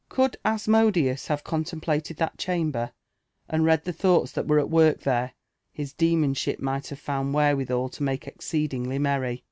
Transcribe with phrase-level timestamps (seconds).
[0.09, 2.91] Could Asmodeus have con templated that chamber,
[3.47, 5.33] and read the thoughts that were at work there,
[5.71, 9.39] his demonship might have found wherewithal lo make exceed ingly merry.